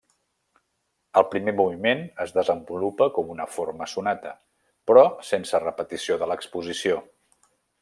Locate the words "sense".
5.29-5.63